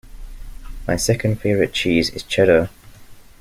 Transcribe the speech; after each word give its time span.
My 0.87 0.95
second 0.95 1.41
favourite 1.41 1.73
cheese 1.73 2.09
is 2.09 2.23
cheddar. 2.23 2.69